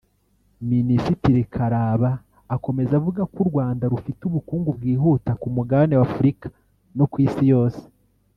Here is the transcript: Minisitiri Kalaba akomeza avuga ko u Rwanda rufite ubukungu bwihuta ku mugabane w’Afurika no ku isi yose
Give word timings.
Minisitiri 0.71 1.41
Kalaba 1.53 2.11
akomeza 2.55 2.93
avuga 2.99 3.21
ko 3.33 3.37
u 3.43 3.47
Rwanda 3.51 3.83
rufite 3.93 4.21
ubukungu 4.25 4.69
bwihuta 4.77 5.31
ku 5.41 5.47
mugabane 5.55 5.93
w’Afurika 5.99 6.47
no 6.97 7.05
ku 7.11 7.17
isi 7.27 7.43
yose 7.53 7.81